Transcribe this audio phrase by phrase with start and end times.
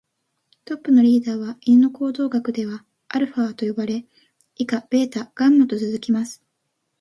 [0.65, 4.03] トップのリーダーは犬の行動学ではアルファと呼ばれ、
[4.55, 6.41] 以下ベータ、ガンマと続きます。